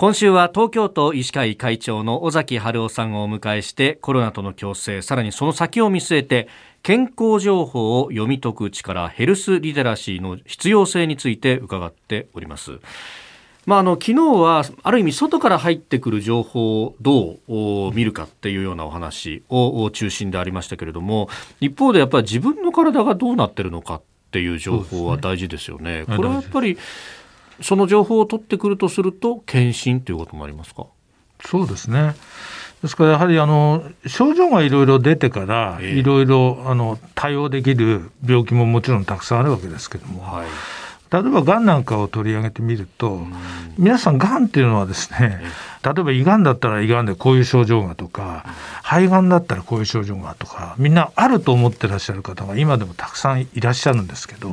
[0.00, 6.46] 今週は東京都医師会会長の尾崎春夫さんをお迎えしてコロナとの共生さらにその先を見据えて
[6.84, 12.78] 健康情報を読み解く力ヘルスリテラシーの必要性について伺っております。
[13.66, 21.28] まあ、あの昨日はある意味外から入ってくる情報をどう見るかっていうようなお話を中心でありましたけれども
[21.60, 26.04] 一方でやっぱり自分の体がどうなってるのかっていう情報は大事ですよね。
[26.04, 26.78] ねこれはやっぱり
[27.60, 30.86] その情報を取ってくるとすると検診ということになりますか？
[31.44, 32.14] そうですね。
[32.82, 40.46] ですからやはりあの症状がいろいろ出てからいろいろ対応できる病気ももちろんたくさんあるわけですけども、はい、
[41.12, 43.20] 例えばがんなんかを取り上げてみると、
[43.78, 45.42] 皆さんがんっていうのはですね
[45.82, 48.44] 例えば胃がんだったら胃がんでこういう症状がとか
[48.84, 54.50] 肺がんだったらこういう症状がとかみんなあると思ってらっしゃる方が今でもたくさんいらっしゃるんですけど、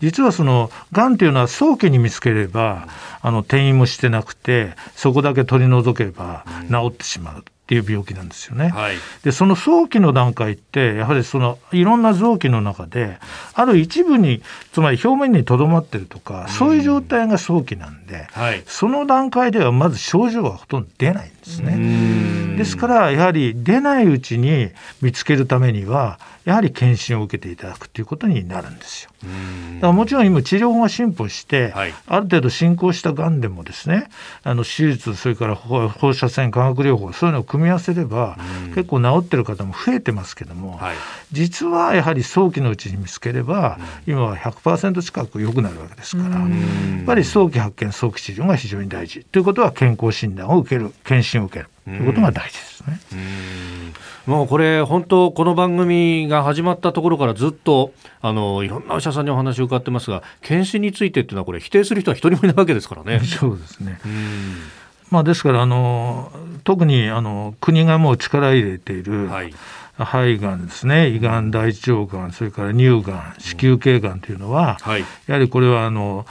[0.00, 2.88] 実はそのがんっていうのは早期に見つければ
[3.22, 7.44] あの転移もしてなくてそこだけ取り除けば治ってしまう。
[7.66, 8.68] っていう病気なんですよね。
[8.68, 13.18] はい、でその早期の段階ってやはりそのいろんな臓器の中で
[13.54, 14.40] ある一部に
[14.72, 22.56] つまり表面にとどまってるとか、そういう状態が早期なんで、はい、その段階ではまず症状がほとんど出ないんですね。
[22.56, 29.10] ですからやはり出ないうちに見つけるためにはやはり検診を受けていただくということになるんですよ。
[29.76, 34.08] だからもちろん今治療法が進歩して、はい、ある程度進行したがんでもですね
[34.44, 38.36] あの手術それから放射線化学療法そういうのを組み合わせれば
[38.74, 40.96] 結構治ってる方も増えてますけども、はい、
[41.32, 46.48] 実はやはり早期のうちに見つければ今は100%近く良くなるわけですからやっ
[47.04, 53.00] ぱり早期発見早期治療が非常に大事ということは健康診断を受ける検診を受けるということが大事ですね。
[54.26, 63.20] もうこれ本当この番組が始まったところからずっとあのいろんなお医者さんにお話を伺ってますが検診についてっていうのはこれ否定する人は一人もいないわけですからね。
[63.24, 64.00] そうですね。
[65.10, 66.32] まあ、ですからあの
[66.64, 69.54] 特にあの国がもう力入れている、はい
[70.04, 71.08] 肺がんですね。
[71.08, 76.26] 胃がん大腸がんそれから乳がん子宮頸がんというのは、はい、やはりこれはあの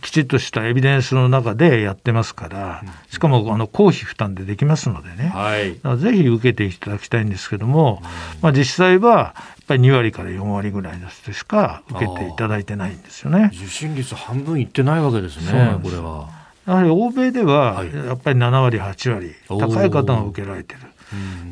[0.00, 8.02] きちっとしたエビデンスの中でやってますからしかもあの公費負担でできますのでね、はい、ぜひ受けていただきたいんですけども、
[8.40, 13.50] まあ、実際はやっぱり2割から4割ぐらいの人しか受けていただいてないんですよね。
[13.52, 16.39] 受診率半分いってないわけですねこれは。
[16.70, 20.80] やはり欧米ではやっぱり7割8割高い方が受けられてる。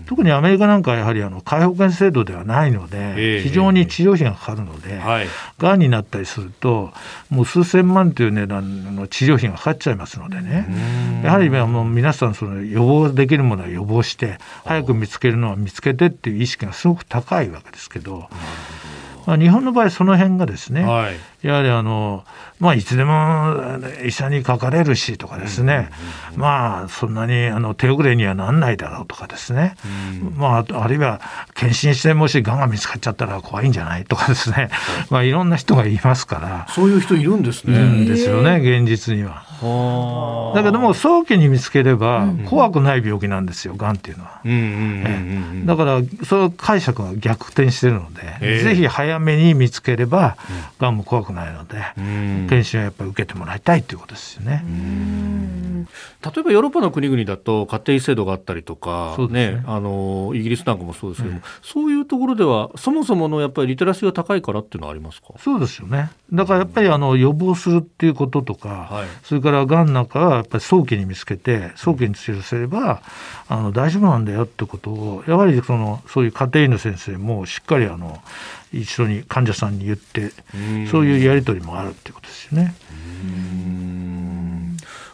[0.06, 5.00] 特にアメリカなんかはやはりあの皆保険制度ではないので、非常に治療費がかかるので、
[5.58, 6.92] がんになったりすると、
[7.28, 18.28] もう数千万という値段の治療費がかかっちゃいますのでね、やはりもう皆さん、その予防できるものは予防して、早く見つけるのは見つけてっていう意識がすごく高いわけですけど。
[19.28, 22.24] まあ、日本の場合その辺がですね、はい、やはりあの、
[22.60, 25.90] まあ、いつでも医者にかかれるしとかですね、
[26.34, 29.74] まあそんなにあの手遅れにはなんないだろうとかですね、
[30.34, 31.20] まあ、あるいは
[31.54, 34.70] 検診してもしがんが見つかっちゃったら怖いんじゃないとかですね、
[35.10, 36.66] まあ、いろんな人がいますから。
[36.72, 37.74] そういう人いるんですね。
[37.74, 39.44] いるんですよね現実には。
[39.62, 44.42] だけども早期に見つければ怖くない病気なんですよ、がんっていうのは。
[45.64, 50.36] だからその解釈が逆転してるので、ぜひ早めに見つければ
[50.78, 50.98] がん。
[50.98, 51.76] も怖くないので、
[52.48, 54.64] 検診はやっぱり受けてもらいたいということですよね。
[56.24, 65.28] 例えばヨーロッパの国々だと家庭制度があったりとか、ね、ね、あのイギリスなんかもそうですけども、そういうところではそもそものやっぱりリテラシーが高いからっていうのはありますか？
[65.38, 66.10] そうですよね。
[66.32, 73.02] だからやっぱりあの予防するっていうこととか、はい、それからがんなんかはやっぱり早期に見つけて早期に治療すれば
[73.48, 78.20] あの大丈夫なんだよってことをやはりそのそういう家庭医の先生もしっかりあの
[78.72, 80.30] 一緒に患者さんに言って
[80.90, 82.74] そういうやり取りもあるってことですよね。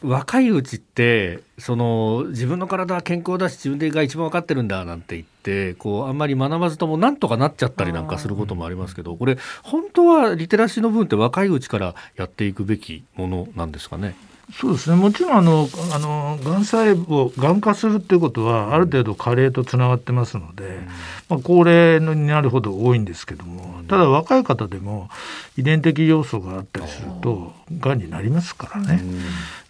[0.04, 14.14] 若いうちってその自分の体は健康だし自分が一番分かってるんだなんて言ってこうあんまり学ばずともなんとかなっちゃったりなんかすることもありますけどこれ本当はリテラシーの分って若いうちからやっていくべきものなんですかね？
[14.60, 14.96] そうですね。
[14.96, 20.86] もちろんあのあのがん細胞がん化するっていうことはある程度加齢とつながってますので、うん、
[21.30, 25.08] まあ、高齢になるほど多いんですけどもただ若い方でも
[25.56, 29.20] 遺伝的要素があったりするとがんになりますからね、うん、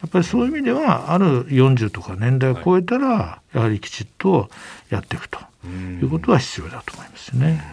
[0.04, 4.50] やっぱりそういう意味ではある40とか年代を超えたらやはりきちっと
[4.90, 7.64] やっていくということは必要だと思いますね。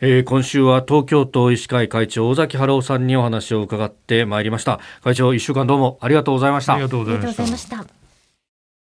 [0.00, 4.80] えー、今週は東京都医師会会長尾崎春夫さんにお話を伺ってまいりました。
[5.04, 6.74] 会長一週間どうもありがとうございました。
[6.74, 7.99] ありがとうございました